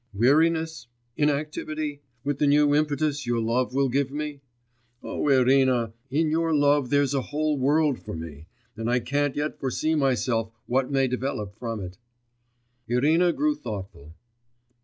[0.15, 0.87] Weariness?
[1.15, 2.01] Inactivity?
[2.23, 4.41] With the new impetus your love will give me?
[5.03, 9.59] O Irina, in your love there's a whole world for me, and I can't yet
[9.59, 11.99] foresee myself what may develop from it.'
[12.87, 14.15] Irina grew thoughtful.